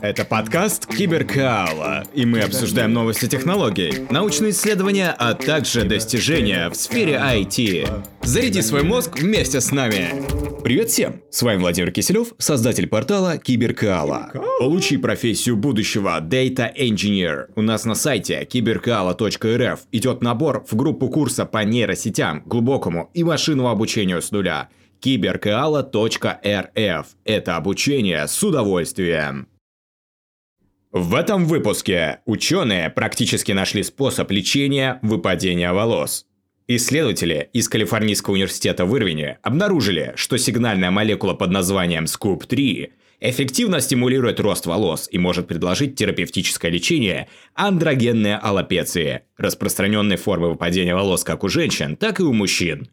[0.00, 7.14] Это подкаст Киберкаала, и мы обсуждаем новости технологий, научные исследования, а также достижения в сфере
[7.14, 7.86] IT.
[8.22, 10.24] Заряди свой мозг вместе с нами.
[10.64, 11.20] Привет всем!
[11.30, 14.30] С вами Владимир Киселев, создатель портала Киберкаала.
[14.58, 17.48] Получи профессию будущего Data Engineer.
[17.54, 23.68] У нас на сайте киберкаала.рф идет набор в группу курса по нейросетям, глубокому и машинному
[23.68, 24.70] обучению с нуля
[25.00, 27.06] киберкаала.рф.
[27.24, 29.48] Это обучение с удовольствием.
[30.98, 36.24] В этом выпуске ученые практически нашли способ лечения выпадения волос.
[36.68, 44.40] Исследователи из Калифорнийского университета в Ирвине обнаружили, что сигнальная молекула под названием SCOOP-3 эффективно стимулирует
[44.40, 51.48] рост волос и может предложить терапевтическое лечение андрогенной аллопеции, распространенной формы выпадения волос как у
[51.50, 52.88] женщин, так и у мужчин.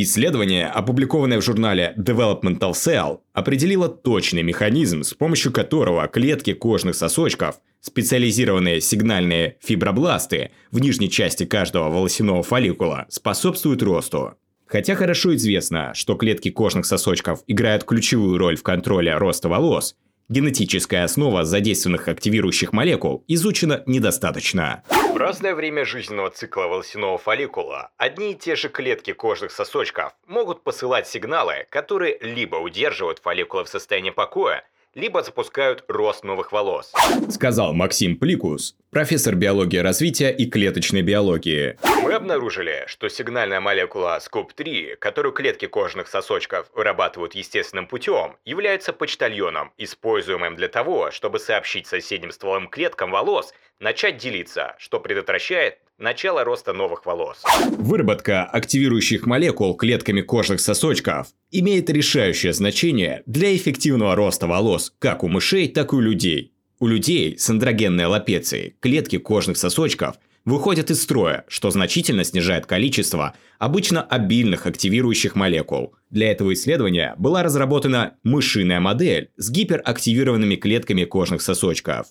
[0.00, 7.56] Исследование, опубликованное в журнале Developmental Cell, определило точный механизм, с помощью которого клетки кожных сосочков,
[7.80, 14.34] специализированные сигнальные фибробласты в нижней части каждого волосяного фолликула, способствуют росту.
[14.66, 19.96] Хотя хорошо известно, что клетки кожных сосочков играют ключевую роль в контроле роста волос,
[20.28, 24.82] Генетическая основа задействованных активирующих молекул изучена недостаточно.
[25.18, 27.90] В разное время жизненного цикла волосяного фолликула.
[27.96, 33.68] Одни и те же клетки кожных сосочков могут посылать сигналы, которые либо удерживают фолликулы в
[33.68, 36.92] состоянии покоя, либо запускают рост новых волос.
[37.30, 41.78] Сказал Максим Пликус, профессор биологии развития и клеточной биологии.
[42.02, 49.72] Мы обнаружили, что сигнальная молекула SCOP3, которую клетки кожных сосочков вырабатывают естественным путем, является почтальоном,
[49.76, 56.72] используемым для того, чтобы сообщить соседним стволовым клеткам волос начать делиться, что предотвращает начало роста
[56.72, 57.42] новых волос.
[57.76, 65.28] Выработка активирующих молекул клетками кожных сосочков имеет решающее значение для эффективного роста волос как у
[65.28, 66.52] мышей, так и у людей.
[66.78, 73.34] У людей с андрогенной аллопецией клетки кожных сосочков выходят из строя, что значительно снижает количество
[73.58, 75.94] обычно обильных активирующих молекул.
[76.10, 82.06] Для этого исследования была разработана мышиная модель с гиперактивированными клетками кожных сосочков.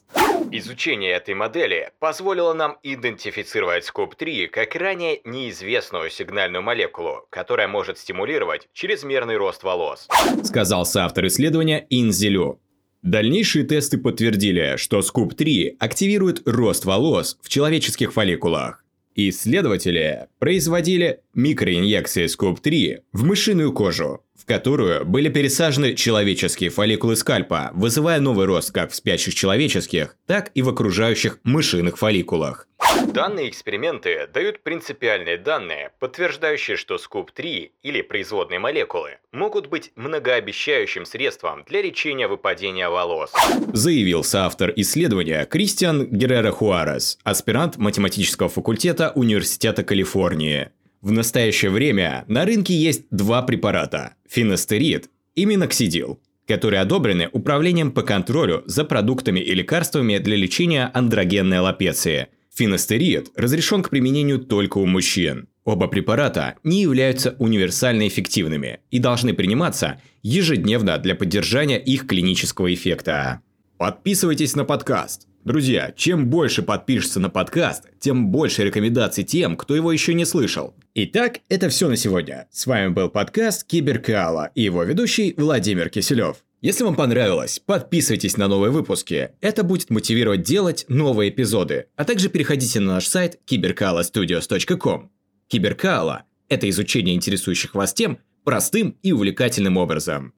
[0.52, 8.69] Изучение этой модели позволило нам идентифицировать SCOP-3 как ранее неизвестную сигнальную молекулу, которая может стимулировать
[8.74, 10.07] чрезмерный рост волос.
[10.44, 12.62] Сказал соавтор исследования Инзелю.
[13.02, 18.84] Дальнейшие тесты подтвердили, что SCOOP-3 активирует рост волос в человеческих фолликулах.
[19.19, 28.19] Исследователи производили микроинъекции SCOOP-3 в мышиную кожу, в которую были пересажены человеческие фолликулы скальпа, вызывая
[28.19, 32.67] новый рост как в спящих человеческих, так и в окружающих мышиных фолликулах.
[33.06, 41.63] Данные эксперименты дают принципиальные данные, подтверждающие, что SCOOP-3 или производные молекулы могут быть многообещающим средством
[41.68, 43.31] для лечения выпадения волос.
[43.74, 50.69] Заявил соавтор исследования Кристиан Геррера Хуарес, аспирант математического факультета Университета Калифорнии.
[51.02, 58.02] В настоящее время на рынке есть два препарата– финастерид и миноксидил, которые одобрены Управлением по
[58.02, 62.30] контролю за продуктами и лекарствами для лечения андрогенной аллопеции.
[62.57, 65.47] Финастерид разрешен к применению только у мужчин.
[65.63, 73.41] Оба препарата не являются универсально эффективными и должны приниматься ежедневно для поддержания их клинического эффекта.
[73.78, 75.28] Подписывайтесь на подкаст.
[75.44, 80.74] Друзья, чем больше подпишешься на подкаст, тем больше рекомендаций тем, кто его еще не слышал.
[80.95, 82.47] Итак, это все на сегодня.
[82.50, 86.38] С вами был подкаст Киберкала и его ведущий Владимир Киселев.
[86.59, 89.29] Если вам понравилось, подписывайтесь на новые выпуски.
[89.41, 91.85] Это будет мотивировать делать новые эпизоды.
[91.95, 95.12] А также переходите на наш сайт cyberkalastudios.com.
[95.47, 100.34] Киберкала– это изучение интересующих вас тем простым и увлекательным образом.